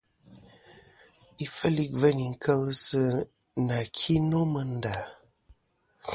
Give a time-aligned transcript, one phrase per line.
[1.45, 3.03] Ifel i gveyn kel sɨ
[3.67, 4.95] nà ki nô mɨ nda.